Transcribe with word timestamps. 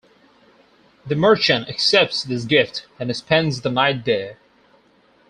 The 1.05 1.13
merchant 1.15 1.69
accepts 1.69 2.23
this 2.23 2.43
gift 2.45 2.87
and 2.99 3.15
spends 3.15 3.61
the 3.61 3.69
night 3.69 4.03
there. 4.03 4.39